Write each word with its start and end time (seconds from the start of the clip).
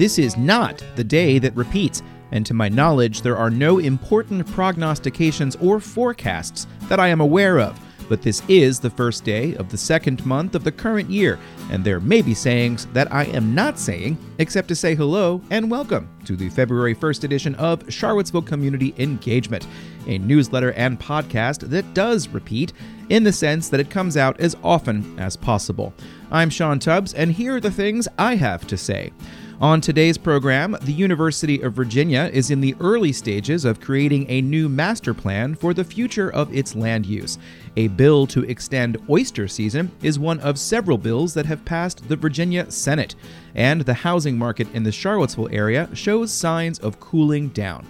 This 0.00 0.18
is 0.18 0.38
not 0.38 0.82
the 0.96 1.04
day 1.04 1.38
that 1.40 1.54
repeats, 1.54 2.02
and 2.32 2.46
to 2.46 2.54
my 2.54 2.70
knowledge, 2.70 3.20
there 3.20 3.36
are 3.36 3.50
no 3.50 3.80
important 3.80 4.50
prognostications 4.50 5.56
or 5.56 5.78
forecasts 5.78 6.66
that 6.88 6.98
I 6.98 7.08
am 7.08 7.20
aware 7.20 7.60
of. 7.60 7.78
But 8.08 8.22
this 8.22 8.42
is 8.48 8.80
the 8.80 8.88
first 8.88 9.24
day 9.24 9.54
of 9.56 9.68
the 9.68 9.76
second 9.76 10.24
month 10.24 10.54
of 10.54 10.64
the 10.64 10.72
current 10.72 11.10
year, 11.10 11.38
and 11.70 11.84
there 11.84 12.00
may 12.00 12.22
be 12.22 12.32
sayings 12.32 12.86
that 12.94 13.12
I 13.12 13.24
am 13.24 13.54
not 13.54 13.78
saying, 13.78 14.16
except 14.38 14.68
to 14.68 14.74
say 14.74 14.94
hello 14.94 15.42
and 15.50 15.70
welcome 15.70 16.08
to 16.24 16.34
the 16.34 16.48
February 16.48 16.94
1st 16.94 17.24
edition 17.24 17.54
of 17.56 17.84
Charlottesville 17.92 18.40
Community 18.40 18.94
Engagement, 18.96 19.66
a 20.06 20.16
newsletter 20.16 20.72
and 20.72 20.98
podcast 20.98 21.68
that 21.68 21.92
does 21.92 22.26
repeat 22.28 22.72
in 23.10 23.22
the 23.22 23.34
sense 23.34 23.68
that 23.68 23.80
it 23.80 23.90
comes 23.90 24.16
out 24.16 24.40
as 24.40 24.56
often 24.64 25.20
as 25.20 25.36
possible. 25.36 25.92
I'm 26.30 26.48
Sean 26.48 26.78
Tubbs, 26.78 27.12
and 27.12 27.30
here 27.30 27.56
are 27.56 27.60
the 27.60 27.70
things 27.70 28.08
I 28.16 28.36
have 28.36 28.66
to 28.68 28.78
say. 28.78 29.12
On 29.60 29.78
today's 29.78 30.16
program, 30.16 30.74
the 30.80 30.92
University 30.92 31.60
of 31.60 31.74
Virginia 31.74 32.30
is 32.32 32.50
in 32.50 32.62
the 32.62 32.74
early 32.80 33.12
stages 33.12 33.66
of 33.66 33.78
creating 33.78 34.24
a 34.30 34.40
new 34.40 34.70
master 34.70 35.12
plan 35.12 35.54
for 35.54 35.74
the 35.74 35.84
future 35.84 36.32
of 36.32 36.50
its 36.54 36.74
land 36.74 37.04
use. 37.04 37.36
A 37.76 37.88
bill 37.88 38.26
to 38.28 38.42
extend 38.44 38.96
oyster 39.10 39.46
season 39.46 39.92
is 40.00 40.18
one 40.18 40.40
of 40.40 40.58
several 40.58 40.96
bills 40.96 41.34
that 41.34 41.44
have 41.44 41.62
passed 41.66 42.08
the 42.08 42.16
Virginia 42.16 42.70
Senate, 42.70 43.16
and 43.54 43.82
the 43.82 43.92
housing 43.92 44.38
market 44.38 44.66
in 44.72 44.82
the 44.82 44.90
Charlottesville 44.90 45.50
area 45.52 45.90
shows 45.92 46.32
signs 46.32 46.78
of 46.78 46.98
cooling 46.98 47.48
down. 47.48 47.86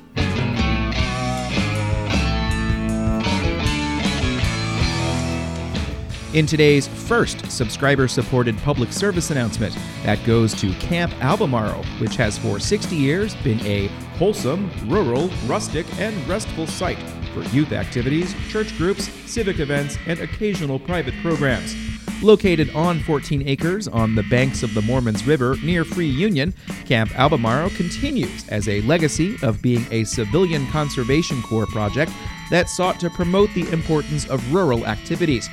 In 6.32 6.46
today's 6.46 6.86
first 6.86 7.50
subscriber 7.50 8.06
supported 8.06 8.56
public 8.58 8.92
service 8.92 9.32
announcement, 9.32 9.76
that 10.04 10.24
goes 10.24 10.54
to 10.60 10.72
Camp 10.74 11.12
Albemarle, 11.20 11.82
which 11.98 12.14
has 12.14 12.38
for 12.38 12.60
60 12.60 12.94
years 12.94 13.34
been 13.42 13.58
a 13.66 13.88
wholesome, 14.16 14.70
rural, 14.86 15.28
rustic, 15.46 15.86
and 15.98 16.16
restful 16.28 16.68
site 16.68 17.00
for 17.34 17.42
youth 17.46 17.72
activities, 17.72 18.32
church 18.48 18.78
groups, 18.78 19.08
civic 19.28 19.58
events, 19.58 19.98
and 20.06 20.20
occasional 20.20 20.78
private 20.78 21.14
programs. 21.20 21.74
Located 22.22 22.70
on 22.76 23.00
14 23.00 23.48
acres 23.48 23.88
on 23.88 24.14
the 24.14 24.22
banks 24.24 24.62
of 24.62 24.72
the 24.72 24.82
Moormans 24.82 25.26
River 25.26 25.56
near 25.64 25.84
Free 25.84 26.06
Union, 26.06 26.54
Camp 26.84 27.10
Albemarle 27.18 27.70
continues 27.70 28.48
as 28.50 28.68
a 28.68 28.82
legacy 28.82 29.34
of 29.42 29.60
being 29.60 29.84
a 29.90 30.04
civilian 30.04 30.64
conservation 30.68 31.42
corps 31.42 31.66
project 31.66 32.12
that 32.50 32.68
sought 32.68 33.00
to 33.00 33.10
promote 33.10 33.52
the 33.54 33.68
importance 33.72 34.28
of 34.28 34.54
rural 34.54 34.86
activities 34.86 35.48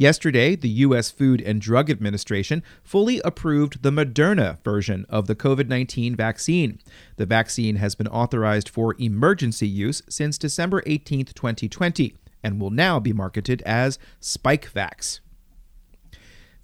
Yesterday, 0.00 0.54
the 0.54 0.68
U.S. 0.86 1.10
Food 1.10 1.40
and 1.40 1.60
Drug 1.60 1.90
Administration 1.90 2.62
fully 2.84 3.20
approved 3.24 3.82
the 3.82 3.90
Moderna 3.90 4.62
version 4.62 5.04
of 5.08 5.26
the 5.26 5.34
COVID 5.34 5.66
19 5.66 6.14
vaccine. 6.14 6.78
The 7.16 7.26
vaccine 7.26 7.76
has 7.76 7.96
been 7.96 8.06
authorized 8.06 8.68
for 8.68 8.94
emergency 9.00 9.66
use 9.66 10.04
since 10.08 10.38
December 10.38 10.84
18, 10.86 11.24
2020, 11.24 12.14
and 12.44 12.60
will 12.60 12.70
now 12.70 13.00
be 13.00 13.12
marketed 13.12 13.60
as 13.62 13.98
Spikevax. 14.20 15.18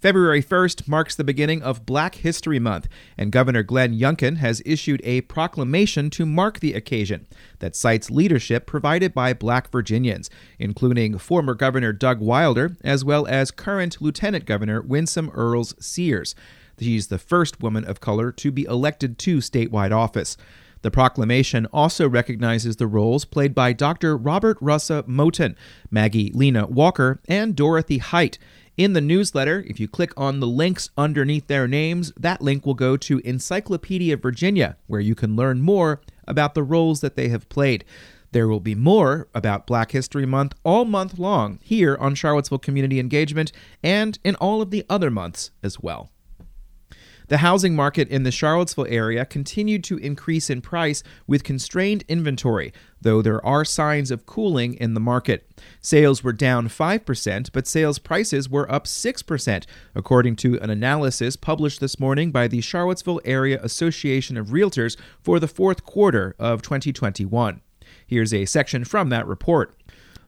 February 0.05 0.43
1st 0.43 0.87
marks 0.87 1.15
the 1.15 1.23
beginning 1.23 1.63
of 1.63 1.83
Black 1.83 2.13
History 2.13 2.59
Month, 2.59 2.87
and 3.17 3.31
Governor 3.31 3.63
Glenn 3.63 3.97
Youngkin 3.97 4.37
has 4.37 4.61
issued 4.63 5.01
a 5.03 5.21
proclamation 5.21 6.11
to 6.11 6.27
mark 6.27 6.59
the 6.59 6.75
occasion 6.75 7.25
that 7.57 7.75
cites 7.75 8.11
leadership 8.11 8.67
provided 8.67 9.15
by 9.15 9.33
black 9.33 9.71
Virginians, 9.71 10.29
including 10.59 11.17
former 11.17 11.55
Governor 11.55 11.91
Doug 11.91 12.19
Wilder 12.19 12.77
as 12.83 13.03
well 13.03 13.25
as 13.25 13.49
current 13.49 13.99
Lieutenant 13.99 14.45
Governor 14.45 14.79
Winsome 14.79 15.31
Earls 15.33 15.73
Sears. 15.83 16.35
She's 16.79 17.07
the 17.07 17.17
first 17.17 17.63
woman 17.63 17.83
of 17.83 17.99
color 17.99 18.31
to 18.33 18.51
be 18.51 18.65
elected 18.65 19.17
to 19.17 19.37
statewide 19.37 19.91
office. 19.91 20.37
The 20.83 20.91
proclamation 20.91 21.65
also 21.73 22.07
recognizes 22.07 22.75
the 22.75 22.85
roles 22.85 23.25
played 23.25 23.55
by 23.55 23.73
Dr. 23.73 24.15
Robert 24.15 24.59
Russa 24.59 25.01
Moton, 25.07 25.55
Maggie 25.89 26.31
Lena 26.31 26.67
Walker, 26.67 27.21
and 27.27 27.55
Dorothy 27.55 27.97
Height 27.97 28.37
in 28.77 28.93
the 28.93 29.01
newsletter, 29.01 29.63
if 29.67 29.79
you 29.79 29.87
click 29.87 30.11
on 30.17 30.39
the 30.39 30.47
links 30.47 30.89
underneath 30.97 31.47
their 31.47 31.67
names, 31.67 32.11
that 32.17 32.41
link 32.41 32.65
will 32.65 32.73
go 32.73 32.97
to 32.97 33.19
Encyclopedia 33.19 34.17
Virginia, 34.17 34.75
where 34.87 34.99
you 34.99 35.15
can 35.15 35.35
learn 35.35 35.61
more 35.61 36.01
about 36.27 36.55
the 36.55 36.63
roles 36.63 37.01
that 37.01 37.15
they 37.15 37.29
have 37.29 37.47
played. 37.47 37.85
There 38.31 38.49
will 38.49 38.59
be 38.59 38.75
more 38.75 39.29
about 39.33 39.65
Black 39.65 39.91
History 39.91 40.25
Month 40.25 40.55
all 40.65 40.83
month 40.83 41.17
long 41.17 41.59
here 41.61 41.95
on 42.01 42.15
Charlottesville 42.15 42.59
Community 42.59 42.99
Engagement 42.99 43.53
and 43.81 44.19
in 44.25 44.35
all 44.35 44.61
of 44.61 44.71
the 44.71 44.85
other 44.89 45.09
months 45.09 45.51
as 45.63 45.79
well. 45.79 46.11
The 47.27 47.37
housing 47.37 47.75
market 47.75 48.07
in 48.09 48.23
the 48.23 48.31
Charlottesville 48.31 48.85
area 48.87 49.25
continued 49.25 49.83
to 49.85 49.97
increase 49.97 50.49
in 50.49 50.61
price 50.61 51.01
with 51.25 51.43
constrained 51.43 52.03
inventory, 52.07 52.71
though 53.01 53.21
there 53.21 53.43
are 53.43 53.65
signs 53.65 54.11
of 54.11 54.25
cooling 54.25 54.75
in 54.75 54.93
the 54.93 54.99
market. 54.99 55.49
Sales 55.81 56.23
were 56.23 56.33
down 56.33 56.69
5%, 56.69 57.49
but 57.51 57.65
sales 57.67 57.97
prices 57.97 58.47
were 58.47 58.71
up 58.71 58.85
6%, 58.85 59.65
according 59.95 60.35
to 60.35 60.59
an 60.59 60.69
analysis 60.69 61.35
published 61.35 61.79
this 61.79 61.99
morning 61.99 62.31
by 62.31 62.47
the 62.47 62.61
Charlottesville 62.61 63.21
Area 63.25 63.59
Association 63.63 64.37
of 64.37 64.47
Realtors 64.47 64.95
for 65.19 65.39
the 65.39 65.47
fourth 65.47 65.83
quarter 65.83 66.35
of 66.37 66.61
2021. 66.61 67.61
Here's 68.05 68.33
a 68.33 68.45
section 68.45 68.83
from 68.83 69.09
that 69.09 69.27
report. 69.27 69.74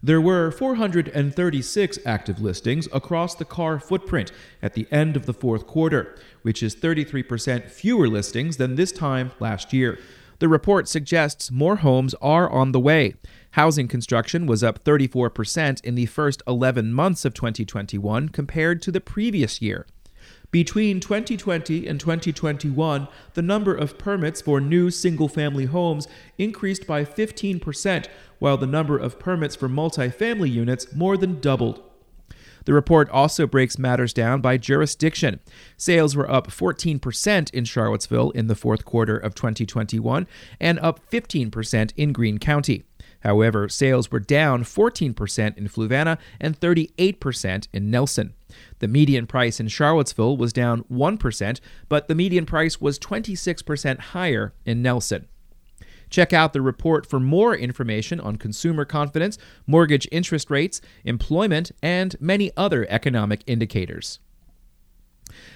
There 0.03 0.22
were 0.22 0.52
436 0.52 2.00
active 2.06 2.40
listings 2.40 2.88
across 2.94 3.34
the 3.34 3.46
CAAR 3.46 3.80
footprint 3.80 4.31
at 4.62 4.74
the 4.74 4.88
end 4.91 5.16
of 5.16 5.25
the 5.25 5.34
fourth 5.34 5.66
quarter, 5.66 6.16
which 6.44 6.62
is 6.62 6.75
33% 6.75 7.69
fewer 7.69 8.07
listings 8.07 8.57
than 8.57 8.75
this 8.75 8.91
time 8.91 9.31
last 9.40 9.74
year. 9.74 9.97
The 10.40 10.47
report 10.47 10.88
suggests 10.88 11.50
more 11.50 11.78
homes 11.78 12.13
are 12.22 12.47
on 12.47 12.72
the 12.72 12.80
way. 12.80 13.16
Housing 13.52 13.88
construction 13.88 14.46
was 14.46 14.63
up 14.63 14.84
34% 14.84 15.84
in 15.84 15.96
the 15.96 16.06
first 16.06 16.44
11 16.46 16.94
months 16.94 17.25
of 17.25 17.34
2021 17.34 18.30
compared 18.30 18.84
to 18.84 18.91
the 18.91 19.02
previous 19.02 19.63
year. 19.63 19.88
Between 20.50 21.02
2020 21.02 21.85
and 21.88 22.00
2021, 22.00 23.08
the 23.34 23.41
number 23.41 23.75
of 23.75 23.97
permits 23.97 24.41
for 24.41 24.62
new 24.62 24.90
single 24.90 25.28
family 25.28 25.66
homes 25.66 26.08
increased 26.38 26.88
by 26.88 27.03
15%, 27.03 28.07
while 28.39 28.57
the 28.57 28.66
number 28.66 28.98
of 28.98 29.19
permits 29.19 29.57
for 29.57 29.68
multifamily 29.68 30.51
units 30.51 30.94
more 30.95 31.18
than 31.18 31.42
doubled. 31.42 31.83
The 32.63 32.74
report 32.74 33.10
also 33.10 33.48
breaks 33.48 33.77
matters 33.77 34.13
down 34.13 34.42
by 34.42 34.57
jurisdiction. 34.57 35.39
Sales 35.77 36.16
were 36.16 36.30
up 36.30 36.48
14% 36.48 37.54
in 37.54 37.66
Charlottesville 37.66 38.31
in 38.31 38.48
the 38.48 38.56
fourth 38.56 38.83
quarter 38.83 39.18
of 39.18 39.36
2021 39.36 40.27
and 40.60 40.80
up 40.80 41.00
15% 41.10 41.94
in 41.95 42.12
Greene 42.12 42.39
County. 42.39 42.83
However, 43.22 43.69
sales 43.69 44.12
were 44.12 44.19
down 44.19 44.63
14% 44.63 45.57
in 45.57 45.68
Fluvanna 45.69 46.18
and 46.39 46.60
38% 46.60 47.68
in 47.72 47.89
Nelson. 47.89 48.33
The 48.79 48.88
median 48.88 49.27
price 49.27 49.59
in 49.59 49.68
Charlottesville 49.68 50.38
was 50.38 50.53
down 50.53 50.83
1%, 50.83 51.59
but 51.89 52.07
the 52.07 52.15
median 52.15 52.45
price 52.45 52.79
was 52.79 53.00
26% 53.00 54.00
higher 54.00 54.53
in 54.65 54.81
Nelson. 54.81 55.27
Check 56.09 56.31
out 56.31 56.53
the 56.53 56.62
report 56.62 57.06
for 57.06 57.19
more 57.19 57.56
information 57.56 58.19
on 58.19 58.38
consumer 58.38 58.85
confidence, 58.85 59.38
mortgage 59.65 60.07
interest 60.12 60.50
rates, 60.50 60.79
employment, 61.03 61.71
and 61.81 62.15
many 62.21 62.51
other 62.56 62.85
economic 62.89 63.44
indicators. 63.45 64.19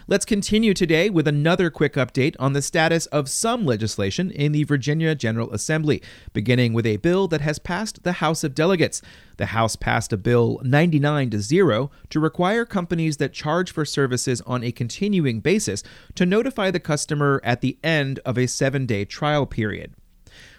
Let's 0.08 0.26
continue 0.26 0.74
today 0.74 1.10
with 1.10 1.28
another 1.28 1.70
quick 1.70 1.94
update 1.94 2.36
on 2.40 2.54
the 2.54 2.62
status 2.62 3.06
of 3.08 3.30
some 3.30 3.66
legislation 3.66 4.32
in 4.32 4.52
the 4.52 4.64
Virginia 4.64 5.16
General 5.16 5.52
Assembly, 5.54 6.02
beginning 6.34 6.74
with 6.74 6.86
a 6.86 6.98
bill 6.98 7.28
that 7.30 7.42
has 7.42 7.60
passed 7.60 8.04
the 8.04 8.14
House 8.14 8.44
of 8.44 8.56
Delegates. 8.56 9.02
The 9.38 9.48
House 9.48 9.76
passed 9.76 10.14
a 10.14 10.18
bill 10.18 10.60
99 10.64 11.30
to 11.32 11.40
0 11.40 11.92
to 12.10 12.20
require 12.20 12.66
companies 12.66 13.18
that 13.18 13.34
charge 13.34 13.72
for 13.72 13.86
services 13.86 14.42
on 14.42 14.64
a 14.64 14.72
continuing 14.72 15.40
basis 15.40 15.84
to 16.16 16.26
notify 16.26 16.72
the 16.72 16.80
customer 16.80 17.42
at 17.44 17.62
the 17.62 17.78
end 17.84 18.20
of 18.26 18.38
a 18.38 18.48
seven 18.48 18.86
day 18.86 19.06
trial 19.06 19.46
period. 19.46 19.94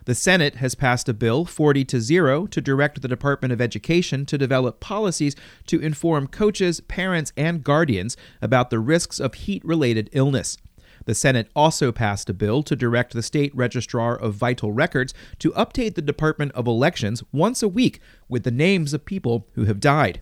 The 0.04 0.14
Senate 0.14 0.56
has 0.56 0.74
passed 0.74 1.08
a 1.08 1.14
bill 1.14 1.44
40 1.44 1.84
to 1.86 2.00
0 2.00 2.46
to 2.46 2.60
direct 2.60 3.00
the 3.02 3.08
Department 3.08 3.52
of 3.52 3.60
Education 3.60 4.26
to 4.26 4.38
develop 4.38 4.80
policies 4.80 5.36
to 5.66 5.80
inform 5.80 6.26
coaches, 6.26 6.80
parents, 6.80 7.32
and 7.36 7.62
guardians 7.62 8.16
about 8.40 8.70
the 8.70 8.78
risks 8.78 9.20
of 9.20 9.34
heat 9.34 9.64
related 9.64 10.10
illness. 10.12 10.56
The 11.04 11.14
Senate 11.14 11.48
also 11.56 11.90
passed 11.90 12.30
a 12.30 12.34
bill 12.34 12.62
to 12.62 12.76
direct 12.76 13.12
the 13.12 13.22
state 13.22 13.54
registrar 13.54 14.16
of 14.16 14.34
vital 14.34 14.72
records 14.72 15.14
to 15.40 15.50
update 15.52 15.94
the 15.94 16.02
Department 16.02 16.52
of 16.52 16.66
Elections 16.66 17.22
once 17.32 17.62
a 17.62 17.68
week 17.68 18.00
with 18.28 18.44
the 18.44 18.50
names 18.50 18.94
of 18.94 19.04
people 19.04 19.48
who 19.54 19.64
have 19.64 19.80
died. 19.80 20.20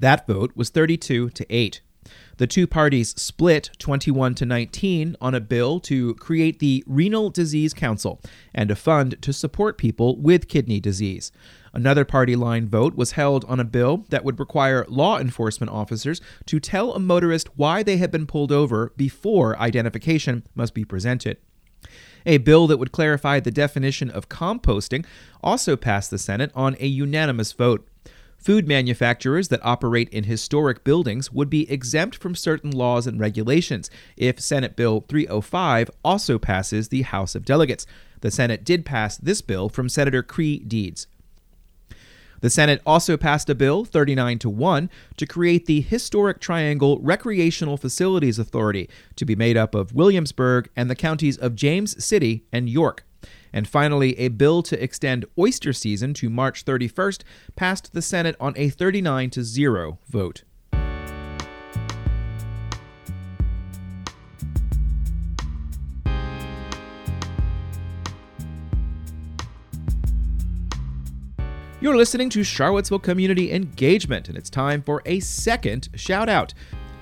That 0.00 0.26
vote 0.26 0.52
was 0.54 0.70
32 0.70 1.30
to 1.30 1.46
8. 1.54 1.80
The 2.38 2.46
two 2.46 2.66
parties 2.66 3.10
split 3.20 3.70
21 3.78 4.34
to 4.36 4.46
19 4.46 5.16
on 5.20 5.34
a 5.34 5.40
bill 5.40 5.80
to 5.80 6.14
create 6.14 6.58
the 6.58 6.84
Renal 6.86 7.30
Disease 7.30 7.74
Council 7.74 8.20
and 8.54 8.70
a 8.70 8.76
fund 8.76 9.20
to 9.22 9.32
support 9.32 9.78
people 9.78 10.16
with 10.16 10.48
kidney 10.48 10.80
disease. 10.80 11.32
Another 11.72 12.04
party 12.04 12.36
line 12.36 12.68
vote 12.68 12.94
was 12.94 13.12
held 13.12 13.44
on 13.44 13.60
a 13.60 13.64
bill 13.64 14.04
that 14.08 14.24
would 14.24 14.40
require 14.40 14.86
law 14.88 15.18
enforcement 15.18 15.70
officers 15.70 16.20
to 16.46 16.60
tell 16.60 16.92
a 16.92 16.98
motorist 16.98 17.48
why 17.56 17.82
they 17.82 17.96
had 17.98 18.10
been 18.10 18.26
pulled 18.26 18.52
over 18.52 18.92
before 18.96 19.58
identification 19.58 20.44
must 20.54 20.74
be 20.74 20.84
presented. 20.84 21.36
A 22.26 22.38
bill 22.38 22.66
that 22.66 22.78
would 22.78 22.92
clarify 22.92 23.40
the 23.40 23.50
definition 23.50 24.10
of 24.10 24.28
composting 24.28 25.06
also 25.42 25.76
passed 25.76 26.10
the 26.10 26.18
Senate 26.18 26.50
on 26.54 26.76
a 26.80 26.86
unanimous 26.86 27.52
vote. 27.52 27.88
Food 28.38 28.68
manufacturers 28.68 29.48
that 29.48 29.64
operate 29.64 30.08
in 30.10 30.24
historic 30.24 30.84
buildings 30.84 31.32
would 31.32 31.50
be 31.50 31.70
exempt 31.70 32.16
from 32.16 32.34
certain 32.34 32.70
laws 32.70 33.06
and 33.06 33.18
regulations 33.18 33.90
if 34.16 34.40
Senate 34.40 34.76
Bill 34.76 35.04
305 35.08 35.90
also 36.04 36.38
passes 36.38 36.88
the 36.88 37.02
House 37.02 37.34
of 37.34 37.44
Delegates. 37.44 37.84
The 38.20 38.30
Senate 38.30 38.64
did 38.64 38.84
pass 38.84 39.16
this 39.16 39.42
bill 39.42 39.68
from 39.68 39.88
Senator 39.88 40.22
Creigh 40.22 40.58
Deeds. 40.58 41.08
The 42.40 42.50
Senate 42.50 42.80
also 42.86 43.16
passed 43.16 43.50
a 43.50 43.54
bill 43.56 43.84
39 43.84 44.38
to 44.40 44.50
1 44.50 44.90
to 45.16 45.26
create 45.26 45.66
the 45.66 45.80
Historic 45.80 46.40
Triangle 46.40 47.00
Recreational 47.00 47.76
Facilities 47.76 48.38
Authority 48.38 48.88
to 49.16 49.24
be 49.24 49.34
made 49.34 49.56
up 49.56 49.74
of 49.74 49.92
Williamsburg 49.92 50.70
and 50.76 50.88
the 50.88 50.94
counties 50.94 51.36
of 51.36 51.56
James 51.56 52.02
City 52.02 52.44
and 52.52 52.68
York. 52.68 53.04
And 53.52 53.68
finally, 53.68 54.18
a 54.18 54.28
bill 54.28 54.62
to 54.64 54.82
extend 54.82 55.24
oyster 55.38 55.72
season 55.72 56.14
to 56.14 56.30
March 56.30 56.64
31st 56.64 57.22
passed 57.56 57.92
the 57.92 58.02
Senate 58.02 58.36
on 58.40 58.54
a 58.56 58.68
39 58.68 59.30
to 59.30 59.42
0 59.42 59.98
vote. 60.08 60.44
You're 71.80 71.96
listening 71.96 72.28
to 72.30 72.42
Charlottesville 72.42 72.98
Community 72.98 73.52
Engagement, 73.52 74.28
and 74.28 74.36
it's 74.36 74.50
time 74.50 74.82
for 74.82 75.00
a 75.06 75.20
second 75.20 75.88
shout 75.94 76.28
out. 76.28 76.52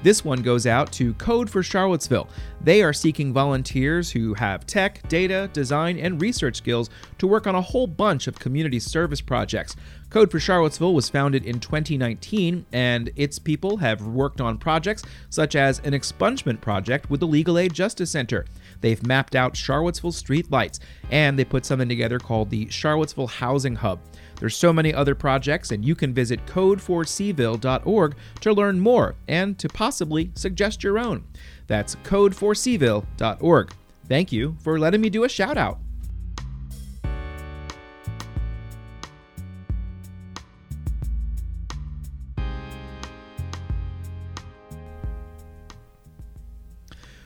This 0.06 0.24
one 0.24 0.40
goes 0.40 0.68
out 0.68 0.92
to 0.92 1.14
Code 1.14 1.50
for 1.50 1.64
Charlottesville. 1.64 2.28
They 2.60 2.80
are 2.80 2.92
seeking 2.92 3.32
volunteers 3.32 4.08
who 4.08 4.34
have 4.34 4.64
tech, 4.64 5.02
data, 5.08 5.50
design, 5.52 5.98
and 5.98 6.22
research 6.22 6.54
skills 6.54 6.90
to 7.18 7.26
work 7.26 7.48
on 7.48 7.56
a 7.56 7.60
whole 7.60 7.88
bunch 7.88 8.28
of 8.28 8.38
community 8.38 8.78
service 8.78 9.20
projects. 9.20 9.74
Code 10.08 10.30
for 10.30 10.38
Charlottesville 10.38 10.94
was 10.94 11.08
founded 11.08 11.44
in 11.44 11.58
2019, 11.58 12.66
and 12.72 13.10
its 13.16 13.40
people 13.40 13.78
have 13.78 14.00
worked 14.06 14.40
on 14.40 14.58
projects 14.58 15.02
such 15.28 15.56
as 15.56 15.80
an 15.80 15.92
expungement 15.92 16.60
project 16.60 17.10
with 17.10 17.18
the 17.18 17.26
Legal 17.26 17.58
Aid 17.58 17.74
Justice 17.74 18.12
Center. 18.12 18.46
They've 18.82 19.04
mapped 19.04 19.34
out 19.34 19.56
Charlottesville 19.56 20.12
street 20.12 20.52
lights, 20.52 20.78
and 21.10 21.36
they 21.36 21.44
put 21.44 21.66
something 21.66 21.88
together 21.88 22.20
called 22.20 22.50
the 22.50 22.70
Charlottesville 22.70 23.26
Housing 23.26 23.74
Hub. 23.74 23.98
There's 24.38 24.56
so 24.56 24.72
many 24.72 24.92
other 24.92 25.14
projects, 25.14 25.70
and 25.70 25.84
you 25.84 25.94
can 25.94 26.12
visit 26.12 26.44
code4cville.org 26.46 28.16
to 28.40 28.52
learn 28.52 28.80
more 28.80 29.14
and 29.26 29.58
to 29.58 29.68
possibly 29.68 30.30
suggest 30.34 30.84
your 30.84 30.98
own. 30.98 31.24
That's 31.66 31.96
code4cville.org. 31.96 33.72
Thank 34.08 34.32
you 34.32 34.56
for 34.60 34.78
letting 34.78 35.00
me 35.00 35.10
do 35.10 35.24
a 35.24 35.28
shout 35.28 35.56
out. 35.56 35.78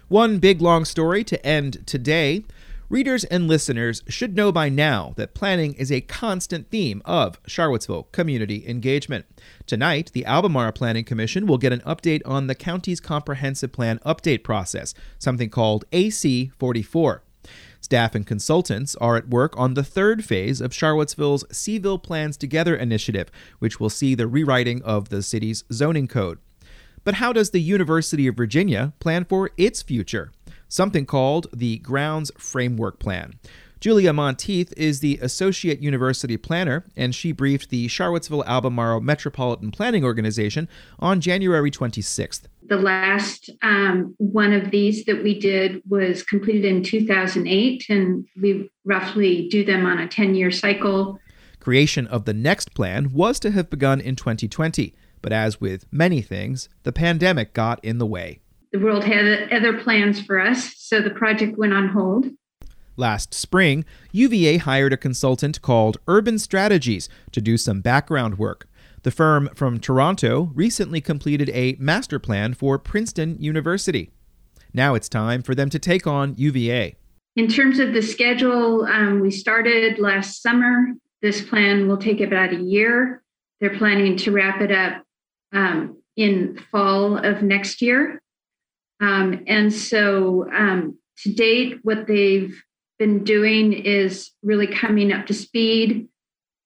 One 0.09 0.39
big 0.41 0.61
long 0.61 0.85
story 0.85 1.23
to 1.23 1.47
end 1.47 1.87
today. 1.87 2.45
Readers 2.91 3.23
and 3.23 3.47
listeners 3.47 4.03
should 4.09 4.35
know 4.35 4.51
by 4.51 4.69
now 4.69 5.15
that 5.15 5.33
planning 5.33 5.75
is 5.75 5.93
a 5.93 6.01
constant 6.01 6.71
theme 6.71 7.01
of 7.05 7.39
Charlottesville 7.47 8.09
community 8.11 8.69
engagement. 8.69 9.27
Tonight, 9.65 10.11
the 10.13 10.27
Albemarle 10.27 10.73
Planning 10.73 11.05
Commission 11.05 11.47
will 11.47 11.57
get 11.57 11.73
an 11.73 11.83
update 11.83 12.21
on 12.25 12.49
the 12.49 12.57
county's 12.57 12.99
comprehensive 12.99 13.71
plan 13.71 14.01
update 14.05 14.43
process, 14.43 14.93
something 15.21 15.51
called 15.51 15.85
AC 15.93 16.51
44. 16.59 17.23
Staff 17.81 18.17
and 18.17 18.27
consultants 18.27 18.97
are 18.97 19.15
at 19.15 19.29
work 19.29 19.57
on 19.57 19.75
the 19.75 19.85
third 19.85 20.25
phase 20.25 20.61
of 20.61 20.75
Charlottesville's 20.75 21.45
C-ville 21.57 22.01
Plans 22.01 22.37
Together 22.37 22.75
initiative, 22.75 23.31
which 23.61 23.79
will 23.79 23.89
see 23.89 24.17
the 24.17 24.27
rewriting 24.27 24.83
of 24.83 25.11
the 25.11 25.23
city's 25.23 25.63
zoning 25.73 26.09
code. 26.09 26.41
But 27.05 27.15
how 27.15 27.33
does 27.33 27.51
the 27.51 27.63
University 27.63 28.27
of 28.27 28.37
Virginia 28.37 28.95
plan 28.99 29.25
for 29.25 29.51
its 29.57 29.81
future? 29.81 30.33
Something 30.71 31.05
called 31.05 31.49
the 31.53 31.79
Grounds 31.79 32.33
Framework 32.39 32.99
Plan. 32.99 33.35
Julia 33.81 34.13
Monteith 34.13 34.75
is 34.77 35.01
the 35.01 35.19
Associate 35.23 35.81
University 35.81 36.37
Planner, 36.37 36.85
and 36.97 37.15
she 37.15 37.33
briefed 37.33 37.71
the 37.71 37.89
Charlottesville 37.89 38.45
Albemarle 38.45 39.01
Metropolitan 39.01 39.71
Planning 39.71 40.05
Organization 40.05 40.69
on 40.99 41.23
January 41.23 41.71
26th. 41.71 42.43
The 42.69 42.77
last 42.77 43.49
um, 43.63 44.15
one 44.19 44.53
of 44.53 44.71
these 44.71 45.07
that 45.07 45.23
we 45.23 45.39
did 45.39 45.83
was 45.89 46.23
completed 46.23 46.67
in 46.67 46.83
2008, 46.83 47.87
and 47.89 48.27
we 48.41 48.71
roughly 48.85 49.49
do 49.49 49.65
them 49.65 49.87
on 49.87 49.99
a 49.99 50.07
10 50.07 50.35
year 50.35 50.51
cycle. 50.51 51.19
Creation 51.59 52.07
of 52.07 52.27
the 52.27 52.35
next 52.35 52.75
plan 52.75 53.12
was 53.15 53.41
to 53.41 53.50
have 53.50 53.71
begun 53.71 53.99
in 53.99 54.15
2020, 54.15 54.95
but 55.23 55.33
as 55.33 55.59
with 55.59 55.87
many 55.91 56.21
things, 56.21 56.69
the 56.83 56.93
pandemic 56.93 57.55
got 57.55 57.83
in 57.83 57.97
the 57.97 58.07
way 58.07 58.41
the 58.73 58.79
world 58.79 59.05
had 59.05 59.53
other 59.53 59.79
plans 59.79 60.21
for 60.21 60.41
us, 60.41 60.75
so 60.77 61.00
the 61.00 61.11
project 61.11 61.59
went 61.59 61.73
on 61.73 61.89
hold. 61.89 62.27
Last 62.97 63.33
spring, 63.33 63.85
UVA 64.12 64.59
hired 64.59 64.93
a 64.93 64.97
consultant 64.97 65.62
called 65.62 65.97
Urban 66.07 66.39
Strategies 66.39 67.09
to 67.33 67.41
do 67.41 67.57
some 67.57 67.81
background 67.81 68.39
work. 68.39 68.69
The 69.03 69.11
firm 69.11 69.49
from 69.55 69.81
Toronto 69.81 70.50
recently 70.55 71.00
completed 71.00 71.50
a 71.55 71.77
master 71.79 72.19
plan 72.19 72.53
for 72.53 72.79
Princeton 72.79 73.39
University. 73.41 74.11
Now 74.75 74.95
it's 74.95 75.09
time 75.09 75.43
for 75.43 75.55
them 75.55 75.71
to 75.71 75.79
take 75.79 76.07
on 76.07 76.35
UVA. 76.37 76.95
In 77.37 77.49
terms 77.49 77.79
of 77.79 77.95
the 77.95 78.03
schedule, 78.03 78.85
um, 78.85 79.21
we 79.21 79.31
started 79.31 79.99
last 79.99 80.43
summer. 80.43 80.89
This 81.23 81.41
plan 81.41 81.89
will 81.89 81.97
take 81.97 82.21
about 82.21 82.53
a 82.53 82.61
year. 82.61 83.23
They're 83.61 83.79
planning 83.79 84.17
to 84.19 84.33
wrap 84.33 84.61
it 84.61 84.73
up 84.73 85.03
um, 85.53 85.97
in 86.17 86.59
fall 86.71 87.17
of 87.17 87.43
next 87.43 87.81
year. 87.81 88.21
Um, 89.00 89.45
and 89.47 89.73
so 89.73 90.50
um, 90.52 90.99
to 91.19 91.33
date, 91.33 91.78
what 91.83 92.07
they've 92.07 92.62
been 92.99 93.25
doing 93.25 93.73
is 93.73 94.30
really 94.42 94.66
coming 94.66 95.12
up 95.12 95.26
to 95.26 95.35
speed, 95.35 96.09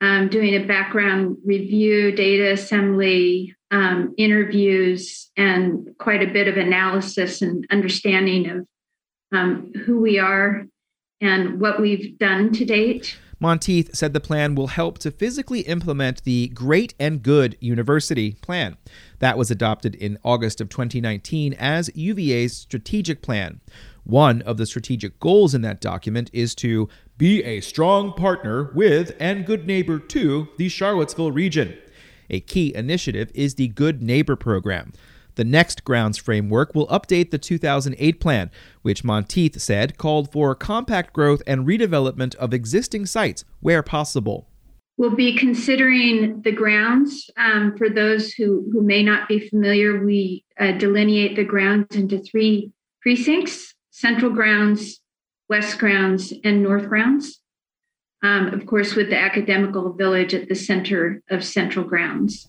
um, 0.00 0.28
doing 0.28 0.54
a 0.54 0.66
background 0.66 1.36
review, 1.44 2.12
data 2.12 2.52
assembly, 2.52 3.54
um, 3.70 4.14
interviews, 4.18 5.30
and 5.36 5.88
quite 5.98 6.22
a 6.22 6.32
bit 6.32 6.48
of 6.48 6.56
analysis 6.56 7.40
and 7.40 7.66
understanding 7.70 8.50
of 8.50 8.66
um, 9.32 9.72
who 9.84 10.00
we 10.00 10.18
are 10.18 10.66
and 11.20 11.60
what 11.60 11.80
we've 11.80 12.18
done 12.18 12.52
to 12.52 12.64
date. 12.64 13.16
Monteith 13.40 13.94
said 13.94 14.12
the 14.12 14.20
plan 14.20 14.54
will 14.54 14.68
help 14.68 14.98
to 14.98 15.10
physically 15.10 15.60
implement 15.60 16.24
the 16.24 16.48
Great 16.48 16.94
and 16.98 17.22
Good 17.22 17.56
University 17.60 18.34
plan. 18.42 18.76
That 19.18 19.36
was 19.36 19.50
adopted 19.50 19.94
in 19.94 20.18
August 20.24 20.60
of 20.60 20.68
2019 20.68 21.54
as 21.54 21.90
UVA's 21.94 22.56
strategic 22.56 23.22
plan. 23.22 23.60
One 24.04 24.42
of 24.42 24.56
the 24.56 24.66
strategic 24.66 25.18
goals 25.18 25.54
in 25.54 25.62
that 25.62 25.80
document 25.80 26.30
is 26.32 26.54
to 26.56 26.88
be 27.16 27.42
a 27.42 27.60
strong 27.60 28.12
partner 28.12 28.70
with 28.74 29.16
and 29.18 29.46
good 29.46 29.66
neighbor 29.66 29.98
to 29.98 30.48
the 30.58 30.68
Charlottesville 30.68 31.32
region. 31.32 31.76
A 32.30 32.40
key 32.40 32.74
initiative 32.74 33.30
is 33.34 33.54
the 33.54 33.68
Good 33.68 34.02
Neighbor 34.02 34.36
Program. 34.36 34.92
The 35.36 35.44
next 35.44 35.84
grounds 35.84 36.18
framework 36.18 36.74
will 36.74 36.86
update 36.88 37.30
the 37.30 37.38
2008 37.38 38.20
plan, 38.20 38.50
which 38.82 39.04
Monteith 39.04 39.60
said 39.60 39.98
called 39.98 40.30
for 40.30 40.54
compact 40.54 41.12
growth 41.12 41.42
and 41.46 41.66
redevelopment 41.66 42.34
of 42.36 42.54
existing 42.54 43.06
sites 43.06 43.44
where 43.60 43.82
possible. 43.82 44.48
We'll 44.96 45.16
be 45.16 45.36
considering 45.36 46.42
the 46.42 46.52
grounds. 46.52 47.28
Um, 47.36 47.76
for 47.76 47.90
those 47.90 48.32
who, 48.32 48.68
who 48.72 48.80
may 48.80 49.02
not 49.02 49.28
be 49.28 49.48
familiar, 49.48 50.04
we 50.04 50.44
uh, 50.58 50.72
delineate 50.72 51.34
the 51.34 51.44
grounds 51.44 51.96
into 51.96 52.18
three 52.18 52.70
precincts 53.02 53.74
central 53.90 54.30
grounds, 54.30 55.00
west 55.48 55.78
grounds, 55.78 56.32
and 56.42 56.62
north 56.62 56.88
grounds. 56.88 57.40
Um, 58.24 58.48
of 58.48 58.66
course, 58.66 58.94
with 58.94 59.10
the 59.10 59.18
academical 59.18 59.92
village 59.92 60.34
at 60.34 60.48
the 60.48 60.54
center 60.54 61.22
of 61.30 61.44
central 61.44 61.84
grounds. 61.84 62.48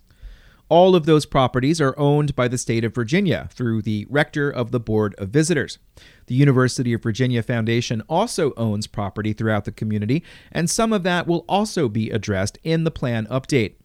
All 0.68 0.96
of 0.96 1.06
those 1.06 1.28
properties 1.28 1.80
are 1.80 1.98
owned 1.98 2.36
by 2.36 2.48
the 2.48 2.58
state 2.58 2.84
of 2.84 2.96
Virginia 2.96 3.48
through 3.52 3.84
the 3.84 4.08
rector 4.10 4.50
of 4.50 4.72
the 4.72 4.80
Board 4.80 5.14
of 5.20 5.30
Visitors. 5.30 5.78
The 6.26 6.34
University 6.34 6.92
of 6.94 7.04
Virginia 7.04 7.44
Foundation 7.44 8.02
also 8.10 8.52
owns 8.58 8.88
property 8.88 9.32
throughout 9.32 9.66
the 9.66 9.72
community, 9.72 10.24
and 10.52 10.68
some 10.68 10.92
of 10.92 11.04
that 11.04 11.28
will 11.28 11.46
also 11.48 11.88
be 11.88 12.10
addressed 12.10 12.58
in 12.64 12.84
the 12.84 12.90
plan 12.92 13.28
update. 13.28 13.76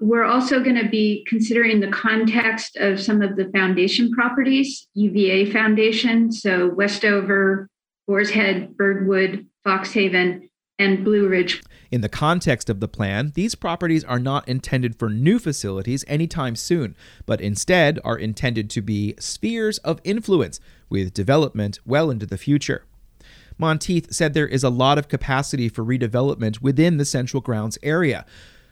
We're 0.00 0.24
also 0.24 0.64
going 0.64 0.82
to 0.82 0.88
be 0.88 1.26
considering 1.28 1.80
the 1.80 1.88
context 1.88 2.78
of 2.78 2.98
some 2.98 3.20
of 3.20 3.36
the 3.36 3.50
foundation 3.54 4.10
properties, 4.10 4.88
UVA 4.94 5.50
Foundation, 5.52 6.32
so 6.32 6.68
Westover, 6.68 7.68
Boar's 8.06 8.30
Head, 8.30 8.78
Birdwood, 8.78 9.46
Fox 9.62 9.92
Haven, 9.92 10.49
and 10.80 11.04
Blue 11.04 11.28
Ridge. 11.28 11.62
In 11.90 12.00
the 12.00 12.08
context 12.08 12.70
of 12.70 12.80
the 12.80 12.88
plan, 12.88 13.32
these 13.34 13.54
properties 13.54 14.02
are 14.04 14.18
not 14.18 14.48
intended 14.48 14.98
for 14.98 15.10
new 15.10 15.38
facilities 15.38 16.04
anytime 16.08 16.56
soon, 16.56 16.96
but 17.26 17.40
instead 17.40 18.00
are 18.04 18.16
intended 18.16 18.70
to 18.70 18.80
be 18.80 19.14
spheres 19.18 19.78
of 19.78 20.00
influence 20.02 20.58
with 20.88 21.12
development 21.12 21.78
well 21.84 22.10
into 22.10 22.26
the 22.26 22.38
future. 22.38 22.84
Monteith 23.58 24.12
said 24.12 24.32
there 24.32 24.48
is 24.48 24.64
a 24.64 24.70
lot 24.70 24.96
of 24.96 25.08
capacity 25.08 25.68
for 25.68 25.84
redevelopment 25.84 26.62
within 26.62 26.96
the 26.96 27.04
Central 27.04 27.42
Grounds 27.42 27.76
area. 27.82 28.24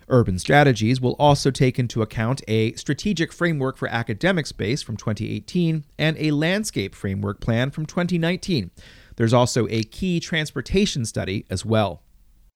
Urban 0.09 0.38
Strategies 0.38 1.00
will 1.00 1.17
also 1.19 1.50
take 1.50 1.79
into 1.79 2.00
account 2.00 2.41
a 2.49 2.73
strategic 2.75 3.31
framework 3.31 3.77
for 3.77 3.88
academic 3.88 4.47
space 4.47 4.81
from 4.83 4.97
2018 4.97 5.85
and 5.99 6.17
a 6.19 6.31
landscape 6.31 6.95
framework 6.95 7.41
plan 7.41 7.71
from 7.71 7.85
2019. 7.85 8.71
There's 9.19 9.35
also 9.35 9.67
a 9.69 9.83
key 9.83 10.21
transportation 10.21 11.05
study 11.05 11.45
as 11.51 11.65
well. 11.65 12.05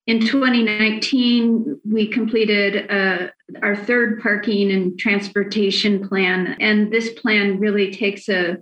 In 0.07 0.21
2019, 0.21 1.81
we 1.83 2.07
completed 2.07 2.89
uh, 2.89 3.27
our 3.61 3.75
third 3.75 4.21
parking 4.21 4.71
and 4.71 4.97
transportation 4.97 6.07
plan, 6.07 6.55
and 6.61 6.89
this 6.89 7.11
plan 7.19 7.59
really 7.59 7.91
takes 7.91 8.29
a 8.29 8.57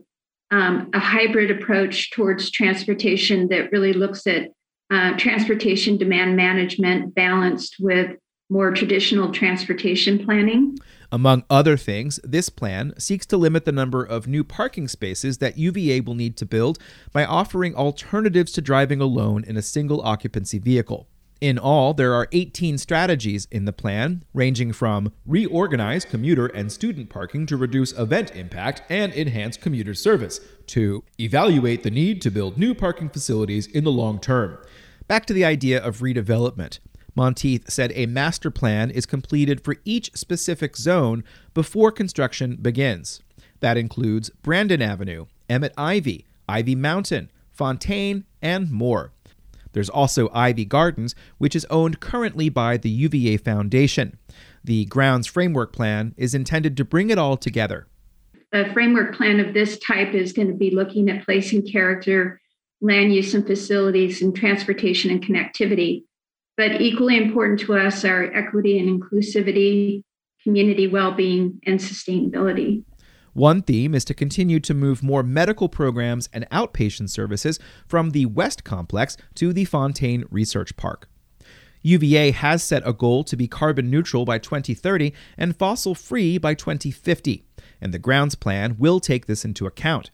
um, 0.49 0.89
a 0.93 0.99
hybrid 0.99 1.51
approach 1.51 2.11
towards 2.11 2.49
transportation 2.51 3.47
that 3.49 3.71
really 3.71 3.93
looks 3.93 4.27
at 4.27 4.49
uh, 4.89 5.15
transportation 5.17 5.95
demand 5.95 6.35
management 6.35 7.13
balanced 7.15 7.77
with 7.79 8.17
more 8.49 8.71
traditional 8.71 9.31
transportation 9.31 10.25
planning. 10.25 10.77
Among 11.13 11.43
other 11.49 11.75
things, 11.75 12.21
this 12.23 12.49
plan 12.49 12.93
seeks 12.97 13.25
to 13.27 13.37
limit 13.37 13.65
the 13.65 13.73
number 13.73 14.01
of 14.01 14.27
new 14.27 14.45
parking 14.45 14.87
spaces 14.87 15.39
that 15.39 15.57
UVA 15.57 15.99
will 15.99 16.15
need 16.15 16.37
to 16.37 16.45
build 16.45 16.79
by 17.11 17.25
offering 17.25 17.75
alternatives 17.75 18.53
to 18.53 18.61
driving 18.61 19.01
alone 19.01 19.43
in 19.43 19.57
a 19.57 19.61
single 19.61 20.01
occupancy 20.01 20.57
vehicle. 20.57 21.07
In 21.41 21.57
all, 21.57 21.93
there 21.93 22.13
are 22.13 22.29
18 22.31 22.77
strategies 22.77 23.47
in 23.51 23.65
the 23.65 23.73
plan, 23.73 24.23
ranging 24.33 24.71
from 24.71 25.11
reorganize 25.25 26.05
commuter 26.05 26.45
and 26.45 26.71
student 26.71 27.09
parking 27.09 27.45
to 27.47 27.57
reduce 27.57 27.91
event 27.93 28.33
impact 28.35 28.83
and 28.89 29.11
enhance 29.13 29.57
commuter 29.57 29.95
service, 29.95 30.39
to 30.67 31.03
evaluate 31.19 31.81
the 31.83 31.91
need 31.91 32.21
to 32.21 32.31
build 32.31 32.57
new 32.57 32.75
parking 32.75 33.09
facilities 33.09 33.65
in 33.65 33.83
the 33.83 33.91
long 33.91 34.19
term. 34.19 34.59
Back 35.07 35.25
to 35.25 35.33
the 35.33 35.43
idea 35.43 35.83
of 35.83 35.97
redevelopment. 35.97 36.79
Monteith 37.15 37.69
said 37.69 37.91
a 37.95 38.05
master 38.05 38.49
plan 38.49 38.89
is 38.89 39.05
completed 39.05 39.61
for 39.61 39.77
each 39.83 40.11
specific 40.15 40.77
zone 40.77 41.23
before 41.53 41.91
construction 41.91 42.55
begins. 42.55 43.21
That 43.59 43.77
includes 43.77 44.29
Brandon 44.41 44.81
Avenue, 44.81 45.25
Emmet 45.49 45.73
Ivy, 45.77 46.25
Ivy 46.47 46.75
Mountain, 46.75 47.29
Fontaine, 47.51 48.25
and 48.41 48.71
more. 48.71 49.11
There's 49.73 49.89
also 49.89 50.29
Ivy 50.33 50.65
Gardens, 50.65 51.15
which 51.37 51.55
is 51.55 51.65
owned 51.69 51.99
currently 51.99 52.49
by 52.49 52.77
the 52.77 52.89
UVA 52.89 53.37
Foundation. 53.37 54.17
The 54.63 54.85
grounds 54.85 55.27
framework 55.27 55.73
plan 55.73 56.13
is 56.17 56.33
intended 56.33 56.75
to 56.77 56.85
bring 56.85 57.09
it 57.09 57.17
all 57.17 57.37
together. 57.37 57.87
A 58.53 58.71
framework 58.73 59.15
plan 59.15 59.39
of 59.39 59.53
this 59.53 59.79
type 59.79 60.13
is 60.13 60.33
going 60.33 60.49
to 60.49 60.53
be 60.53 60.71
looking 60.71 61.09
at 61.09 61.23
placing 61.23 61.67
character, 61.67 62.41
land 62.81 63.13
use 63.13 63.33
and 63.33 63.47
facilities, 63.47 64.21
and 64.21 64.35
transportation 64.35 65.09
and 65.09 65.23
connectivity 65.23 66.03
but 66.57 66.81
equally 66.81 67.17
important 67.17 67.59
to 67.61 67.75
us 67.75 68.03
are 68.05 68.31
equity 68.33 68.79
and 68.79 69.01
inclusivity, 69.01 70.03
community 70.43 70.87
well 70.87 71.11
being, 71.11 71.59
and 71.65 71.79
sustainability. 71.79 72.83
One 73.33 73.61
theme 73.61 73.95
is 73.95 74.03
to 74.05 74.13
continue 74.13 74.59
to 74.59 74.73
move 74.73 75.01
more 75.01 75.23
medical 75.23 75.69
programs 75.69 76.27
and 76.33 76.49
outpatient 76.49 77.09
services 77.09 77.59
from 77.87 78.09
the 78.09 78.25
West 78.25 78.65
Complex 78.65 79.15
to 79.35 79.53
the 79.53 79.63
Fontaine 79.63 80.25
Research 80.29 80.75
Park. 80.75 81.07
UVA 81.83 82.31
has 82.31 82.61
set 82.61 82.83
a 82.85 82.93
goal 82.93 83.23
to 83.23 83.35
be 83.35 83.47
carbon 83.47 83.89
neutral 83.89 84.25
by 84.25 84.37
2030 84.37 85.13
and 85.37 85.55
fossil 85.55 85.95
free 85.95 86.37
by 86.37 86.53
2050, 86.53 87.45
and 87.79 87.93
the 87.93 87.99
grounds 87.99 88.35
plan 88.35 88.75
will 88.77 88.99
take 88.99 89.25
this 89.25 89.45
into 89.45 89.65
account 89.65 90.11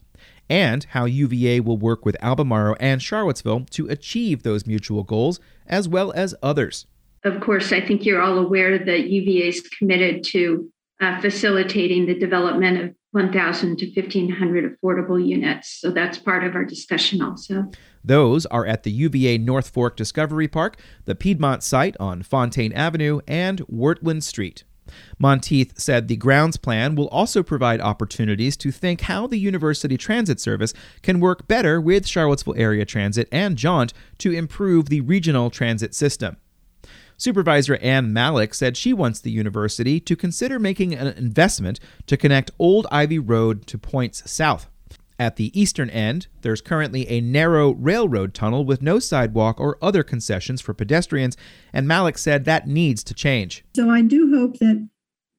and 0.49 0.85
how 0.91 1.05
UVA 1.05 1.59
will 1.59 1.77
work 1.77 2.05
with 2.05 2.15
Albemarle 2.21 2.77
and 2.79 3.01
Charlottesville 3.01 3.65
to 3.71 3.87
achieve 3.87 4.43
those 4.43 4.65
mutual 4.65 5.03
goals, 5.03 5.39
as 5.65 5.87
well 5.87 6.11
as 6.13 6.35
others. 6.41 6.85
Of 7.23 7.41
course, 7.41 7.71
I 7.73 7.81
think 7.81 8.05
you're 8.05 8.21
all 8.21 8.37
aware 8.37 8.77
that 8.77 9.09
UVA 9.09 9.49
is 9.49 9.61
committed 9.61 10.23
to 10.25 10.71
uh, 11.01 11.19
facilitating 11.21 12.05
the 12.05 12.17
development 12.17 12.81
of 12.81 12.95
1,000 13.11 13.77
to 13.77 13.85
1,500 13.91 14.77
affordable 14.77 15.25
units. 15.25 15.79
So 15.79 15.91
that's 15.91 16.17
part 16.17 16.43
of 16.43 16.55
our 16.55 16.65
discussion 16.65 17.21
also. 17.21 17.71
Those 18.03 18.45
are 18.47 18.65
at 18.65 18.83
the 18.83 18.91
UVA 18.91 19.37
North 19.37 19.69
Fork 19.69 19.95
Discovery 19.95 20.47
Park, 20.47 20.79
the 21.05 21.15
Piedmont 21.15 21.63
site 21.63 21.95
on 21.99 22.21
Fontaine 22.21 22.73
Avenue, 22.73 23.19
and 23.27 23.65
Wertland 23.67 24.23
Street. 24.23 24.63
Monteith 25.19 25.79
said 25.79 26.07
the 26.07 26.15
grounds 26.15 26.57
plan 26.57 26.95
will 26.95 27.07
also 27.09 27.43
provide 27.43 27.81
opportunities 27.81 28.57
to 28.57 28.71
think 28.71 29.01
how 29.01 29.27
the 29.27 29.39
University 29.39 29.97
Transit 29.97 30.39
Service 30.39 30.73
can 31.01 31.19
work 31.19 31.47
better 31.47 31.79
with 31.79 32.07
Charlottesville 32.07 32.55
Area 32.57 32.85
Transit 32.85 33.27
and 33.31 33.57
Jaunt 33.57 33.93
to 34.19 34.31
improve 34.31 34.89
the 34.89 35.01
regional 35.01 35.49
transit 35.49 35.93
system. 35.93 36.37
Supervisor 37.17 37.77
Ann 37.77 38.13
Mallek 38.13 38.53
said 38.53 38.77
she 38.77 38.93
wants 38.93 39.19
the 39.19 39.31
university 39.31 39.99
to 39.99 40.15
consider 40.15 40.59
making 40.59 40.93
an 40.93 41.07
investment 41.17 41.79
to 42.05 42.15
connect 42.15 42.51
Old 42.59 42.85
Ivy 42.91 43.17
Road 43.17 43.65
to 43.67 43.77
points 43.79 44.29
south. 44.29 44.69
At 45.19 45.35
the 45.35 45.59
eastern 45.59 45.89
end, 45.89 46.27
there's 46.41 46.61
currently 46.61 47.07
a 47.09 47.21
narrow 47.21 47.71
railroad 47.73 48.35
tunnel 48.35 48.63
with 48.63 48.83
no 48.83 48.99
sidewalk 48.99 49.59
or 49.59 49.77
other 49.81 50.03
concessions 50.03 50.61
for 50.61 50.73
pedestrians, 50.73 51.35
and 51.73 51.87
Mallek 51.87 52.17
said 52.17 52.45
that 52.45 52.67
needs 52.67 53.03
to 53.05 53.13
change. 53.13 53.63
So 53.75 53.89
I 53.89 54.01
do 54.03 54.31
hope 54.35 54.59
that 54.59 54.87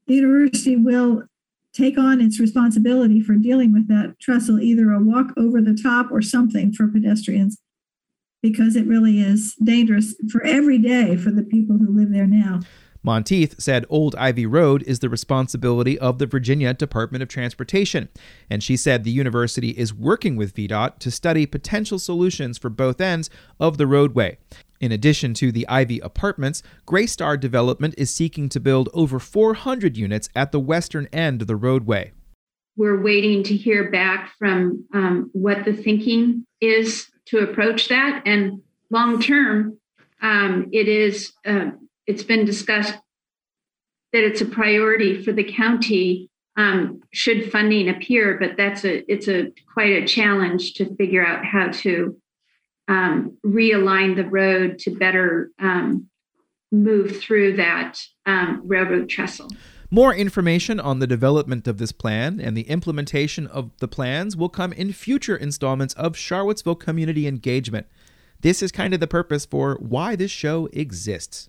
the 0.07 0.15
university 0.15 0.75
will 0.75 1.25
take 1.73 1.97
on 1.97 2.21
its 2.21 2.41
responsibility 2.41 3.21
for 3.21 3.35
dealing 3.35 3.73
with 3.73 3.87
that 3.89 4.17
trestle, 4.21 4.61
either 4.61 4.91
a 4.91 5.01
walk 5.01 5.33
over 5.37 5.61
the 5.61 5.79
top 5.81 6.11
or 6.11 6.23
something 6.23 6.73
for 6.73 6.89
pedestrians, 6.89 7.59
because 8.43 8.75
it 8.75 8.87
really 8.87 9.21
is 9.21 9.55
dangerous 9.63 10.17
for 10.31 10.43
every 10.45 10.79
day 10.79 11.17
for 11.17 11.31
the 11.31 11.43
people 11.43 11.79
who 11.79 11.95
live 11.95 12.11
there 12.11 12.27
now. 12.27 12.61
Monteith 13.03 13.61
said 13.61 13.87
Old 13.89 14.15
Ivy 14.17 14.47
Road 14.47 14.83
is 14.83 14.99
the 14.99 15.09
responsibility 15.09 15.99
of 15.99 16.19
the 16.19 16.27
Virginia 16.27 16.75
Department 16.75 17.23
of 17.23 17.29
Transportation, 17.29 18.09
and 18.51 18.63
she 18.63 18.77
said 18.77 19.05
the 19.05 19.11
university 19.11 19.71
is 19.71 19.95
working 19.95 20.37
with 20.37 20.55
VDOT 20.55 20.99
to 20.99 21.11
study 21.11 21.47
potential 21.47 21.99
solutions 21.99 22.59
for 22.59 22.69
both 22.69 23.01
ends 23.01 23.31
of 23.61 23.79
the 23.79 23.87
roadway. 23.87 24.39
In 24.81 24.93
addition 24.93 25.35
to 25.35 25.51
the 25.51 25.67
Ivy 25.69 25.99
apartments, 26.01 26.63
Greystar 26.87 27.39
Development 27.39 27.95
is 27.99 28.15
seeking 28.15 28.49
to 28.51 28.61
build 28.61 28.89
over 28.93 29.19
400 29.19 29.97
units 29.97 30.29
at 30.37 30.53
the 30.53 30.61
western 30.61 31.09
end 31.13 31.43
of 31.43 31.49
the 31.49 31.57
roadway. 31.57 32.13
We're 32.77 33.03
waiting 33.03 33.43
to 33.45 33.57
hear 33.57 33.91
back 33.91 34.33
from 34.39 34.85
um, 34.95 35.31
what 35.33 35.65
the 35.65 35.73
thinking 35.73 36.47
is 36.61 37.09
to 37.27 37.39
approach 37.39 37.89
that. 37.89 38.23
And 38.25 38.63
long 38.91 39.21
term, 39.21 39.79
um, 40.23 40.69
it 40.73 40.87
is 40.87 41.33
uh, 41.45 41.71
it's 42.09 42.25
been 42.25 42.45
discussed 42.45 42.95
that 44.13 44.25
it's 44.25 44.41
a 44.41 44.47
priority 44.47 45.23
for 45.23 45.31
the 45.33 45.45
county 45.45 46.31
um, 46.57 47.03
should 47.13 47.53
funding 47.53 47.89
appear, 47.89 48.37
but 48.41 48.57
that's 48.57 48.85
a 48.85 49.11
it's 49.13 49.29
a 49.29 49.53
quite 49.73 49.93
a 49.93 50.07
challenge 50.07 50.75
to 50.75 50.97
figure 50.97 51.25
out 51.25 51.45
how 51.45 51.69
to 51.69 52.21
um, 52.89 53.37
realign 53.47 54.17
the 54.17 54.25
road 54.25 54.79
to 54.81 54.91
better 54.91 55.51
um, 55.61 56.09
move 56.73 57.21
through 57.21 57.57
that 57.57 58.01
um, 58.27 58.63
railroad 58.65 59.09
trestle. 59.09 59.51
More 59.91 60.15
information 60.15 60.81
on 60.81 60.99
the 60.99 61.07
development 61.07 61.69
of 61.69 61.79
this 61.79 61.93
plan 61.93 62.41
and 62.41 62.57
the 62.57 62.69
implementation 62.69 63.47
of 63.47 63.71
the 63.79 63.89
plans 63.89 64.37
will 64.37 64.51
come 64.51 64.73
in 64.73 64.93
future 64.93 65.37
installments 65.37 65.95
of 65.95 66.17
Charlottesville 66.17 66.75
Community 66.75 67.27
Engagement. 67.27 67.87
This 68.41 68.63
is 68.63 68.73
kind 68.73 68.93
of 68.93 69.01
the 69.01 69.07
purpose 69.07 69.47
for 69.47 69.77
why 69.81 70.17
this 70.17 70.31
show 70.31 70.69
exists. 70.73 71.49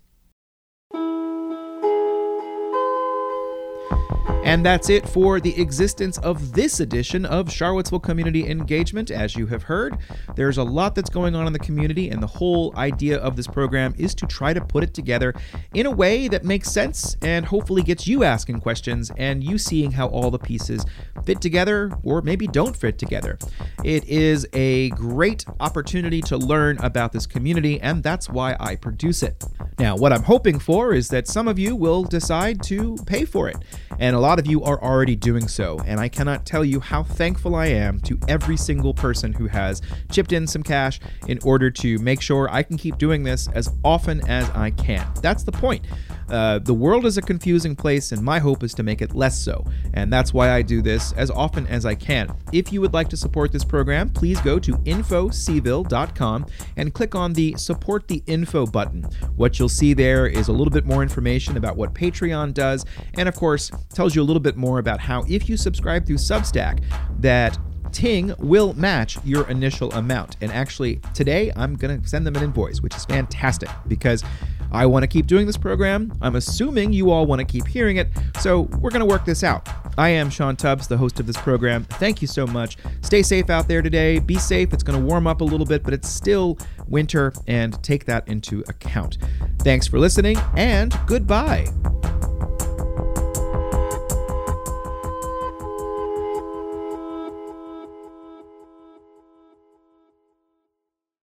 And 4.42 4.64
that's 4.66 4.88
it 4.88 5.08
for 5.08 5.38
the 5.38 5.60
existence 5.60 6.18
of 6.18 6.54
this 6.54 6.80
edition 6.80 7.24
of 7.24 7.52
Charlottesville 7.52 8.00
Community 8.00 8.48
Engagement. 8.48 9.10
As 9.10 9.36
you 9.36 9.46
have 9.46 9.62
heard, 9.62 9.98
there's 10.34 10.58
a 10.58 10.64
lot 10.64 10.94
that's 10.94 11.10
going 11.10 11.36
on 11.36 11.46
in 11.46 11.52
the 11.52 11.58
community, 11.58 12.08
and 12.08 12.22
the 12.22 12.26
whole 12.26 12.74
idea 12.76 13.18
of 13.18 13.36
this 13.36 13.46
program 13.46 13.94
is 13.96 14.14
to 14.16 14.26
try 14.26 14.52
to 14.52 14.60
put 14.60 14.82
it 14.82 14.94
together 14.94 15.34
in 15.74 15.86
a 15.86 15.90
way 15.90 16.26
that 16.26 16.42
makes 16.42 16.70
sense 16.70 17.16
and 17.22 17.44
hopefully 17.44 17.82
gets 17.82 18.08
you 18.08 18.24
asking 18.24 18.60
questions 18.60 19.12
and 19.18 19.44
you 19.44 19.56
seeing 19.58 19.92
how 19.92 20.08
all 20.08 20.32
the 20.32 20.38
pieces 20.38 20.84
fit 21.24 21.40
together 21.40 21.92
or 22.02 22.20
maybe 22.22 22.48
don't 22.48 22.76
fit 22.76 22.98
together. 22.98 23.38
It 23.84 24.04
is 24.08 24.48
a 24.52 24.88
great 24.90 25.44
opportunity 25.60 26.22
to 26.22 26.36
learn 26.38 26.78
about 26.78 27.12
this 27.12 27.26
community, 27.26 27.80
and 27.82 28.02
that's 28.02 28.28
why 28.28 28.56
I 28.58 28.74
produce 28.74 29.22
it. 29.22 29.44
Now, 29.78 29.96
what 29.96 30.12
I'm 30.12 30.24
hoping 30.24 30.58
for 30.58 30.92
is 30.92 31.08
that 31.08 31.28
some 31.28 31.46
of 31.46 31.58
you 31.58 31.76
will 31.76 32.02
decide 32.02 32.62
to 32.64 32.96
pay 33.06 33.24
for 33.24 33.48
it, 33.48 33.56
and 33.98 34.16
a 34.16 34.20
lot 34.20 34.38
of 34.38 34.46
you 34.46 34.62
are 34.62 34.82
already 34.82 35.16
doing 35.16 35.48
so, 35.48 35.80
and 35.86 36.00
I 36.00 36.08
cannot 36.08 36.46
tell 36.46 36.64
you 36.64 36.80
how 36.80 37.02
thankful 37.02 37.54
I 37.54 37.66
am 37.66 38.00
to 38.00 38.18
every 38.28 38.56
single 38.56 38.94
person 38.94 39.32
who 39.32 39.46
has 39.46 39.82
chipped 40.10 40.32
in 40.32 40.46
some 40.46 40.62
cash 40.62 41.00
in 41.26 41.38
order 41.44 41.70
to 41.70 41.98
make 41.98 42.20
sure 42.20 42.48
I 42.50 42.62
can 42.62 42.76
keep 42.76 42.98
doing 42.98 43.22
this 43.22 43.48
as 43.54 43.70
often 43.84 44.26
as 44.28 44.48
I 44.50 44.70
can. 44.70 45.06
That's 45.22 45.42
the 45.42 45.52
point. 45.52 45.84
Uh, 46.30 46.58
the 46.58 46.74
world 46.74 47.06
is 47.06 47.18
a 47.18 47.22
confusing 47.22 47.74
place, 47.74 48.12
and 48.12 48.22
my 48.22 48.38
hope 48.38 48.62
is 48.62 48.74
to 48.74 48.82
make 48.82 49.02
it 49.02 49.14
less 49.14 49.38
so. 49.38 49.64
And 49.94 50.12
that's 50.12 50.32
why 50.32 50.52
I 50.52 50.62
do 50.62 50.80
this 50.82 51.12
as 51.12 51.30
often 51.30 51.66
as 51.66 51.84
I 51.84 51.94
can. 51.94 52.34
If 52.52 52.72
you 52.72 52.80
would 52.80 52.94
like 52.94 53.08
to 53.10 53.16
support 53.16 53.52
this 53.52 53.64
program, 53.64 54.08
please 54.10 54.40
go 54.40 54.58
to 54.58 54.72
infocville.com 54.72 56.46
and 56.76 56.94
click 56.94 57.14
on 57.14 57.32
the 57.32 57.54
Support 57.56 58.08
the 58.08 58.22
Info 58.26 58.66
button. 58.66 59.02
What 59.36 59.58
you'll 59.58 59.68
see 59.68 59.94
there 59.94 60.26
is 60.26 60.48
a 60.48 60.52
little 60.52 60.70
bit 60.70 60.86
more 60.86 61.02
information 61.02 61.56
about 61.56 61.76
what 61.76 61.94
Patreon 61.94 62.54
does, 62.54 62.84
and 63.14 63.28
of 63.28 63.34
course, 63.34 63.70
tells 63.92 64.14
you 64.14 64.22
a 64.22 64.24
little 64.24 64.40
bit 64.40 64.56
more 64.56 64.78
about 64.78 65.00
how, 65.00 65.24
if 65.28 65.48
you 65.48 65.56
subscribe 65.56 66.06
through 66.06 66.16
Substack, 66.16 66.82
that 67.18 67.58
Ting 67.92 68.32
will 68.38 68.74
match 68.74 69.18
your 69.24 69.48
initial 69.48 69.92
amount. 69.92 70.36
And 70.40 70.52
actually, 70.52 71.00
today 71.14 71.52
I'm 71.56 71.74
going 71.74 72.00
to 72.00 72.08
send 72.08 72.26
them 72.26 72.36
an 72.36 72.42
invoice, 72.42 72.80
which 72.80 72.94
is 72.94 73.04
fantastic 73.04 73.68
because 73.88 74.22
I 74.72 74.86
want 74.86 75.02
to 75.02 75.06
keep 75.06 75.26
doing 75.26 75.46
this 75.46 75.56
program. 75.56 76.12
I'm 76.20 76.36
assuming 76.36 76.92
you 76.92 77.10
all 77.10 77.26
want 77.26 77.40
to 77.40 77.44
keep 77.44 77.66
hearing 77.66 77.96
it, 77.96 78.08
so 78.38 78.62
we're 78.80 78.90
going 78.90 79.00
to 79.00 79.06
work 79.06 79.24
this 79.24 79.42
out. 79.42 79.68
I 79.98 80.10
am 80.10 80.30
Sean 80.30 80.56
Tubbs, 80.56 80.88
the 80.88 80.96
host 80.96 81.20
of 81.20 81.26
this 81.26 81.36
program. 81.36 81.84
Thank 81.84 82.22
you 82.22 82.28
so 82.28 82.46
much. 82.46 82.76
Stay 83.02 83.22
safe 83.22 83.50
out 83.50 83.68
there 83.68 83.82
today. 83.82 84.18
Be 84.18 84.38
safe. 84.38 84.72
It's 84.72 84.82
going 84.82 84.98
to 84.98 85.04
warm 85.04 85.26
up 85.26 85.40
a 85.40 85.44
little 85.44 85.66
bit, 85.66 85.82
but 85.82 85.92
it's 85.92 86.08
still 86.08 86.58
winter, 86.86 87.32
and 87.46 87.82
take 87.82 88.04
that 88.06 88.26
into 88.28 88.60
account. 88.68 89.18
Thanks 89.60 89.86
for 89.86 89.98
listening, 89.98 90.36
and 90.56 90.96
goodbye. 91.06 91.66